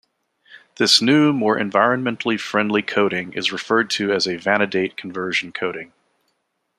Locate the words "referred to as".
3.51-4.25